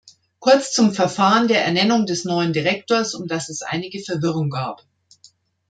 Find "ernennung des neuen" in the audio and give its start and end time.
1.63-2.53